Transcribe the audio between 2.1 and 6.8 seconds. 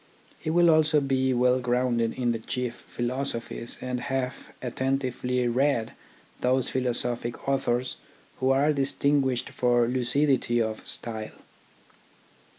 in the chief philoso phies, and have attentively read those